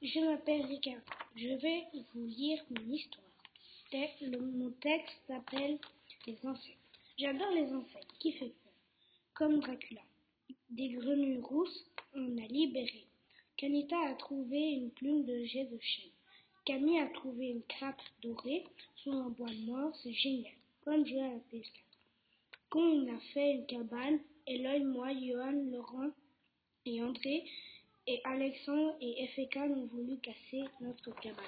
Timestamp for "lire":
2.24-2.64